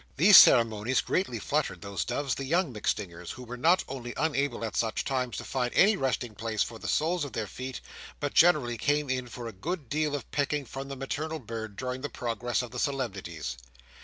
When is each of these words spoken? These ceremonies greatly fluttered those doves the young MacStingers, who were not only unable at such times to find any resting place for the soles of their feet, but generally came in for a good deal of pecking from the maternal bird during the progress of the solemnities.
These 0.17 0.37
ceremonies 0.37 0.99
greatly 0.99 1.37
fluttered 1.37 1.83
those 1.83 2.03
doves 2.03 2.33
the 2.33 2.43
young 2.45 2.73
MacStingers, 2.73 3.33
who 3.33 3.43
were 3.43 3.55
not 3.55 3.83
only 3.87 4.15
unable 4.17 4.65
at 4.65 4.75
such 4.75 5.05
times 5.05 5.37
to 5.37 5.43
find 5.43 5.71
any 5.75 5.95
resting 5.95 6.33
place 6.33 6.63
for 6.63 6.79
the 6.79 6.87
soles 6.87 7.23
of 7.23 7.33
their 7.33 7.45
feet, 7.45 7.81
but 8.19 8.33
generally 8.33 8.79
came 8.79 9.11
in 9.11 9.27
for 9.27 9.47
a 9.47 9.51
good 9.53 9.89
deal 9.89 10.15
of 10.15 10.31
pecking 10.31 10.65
from 10.65 10.87
the 10.87 10.95
maternal 10.95 11.37
bird 11.37 11.75
during 11.75 12.01
the 12.01 12.09
progress 12.09 12.63
of 12.63 12.71
the 12.71 12.79
solemnities. 12.79 13.57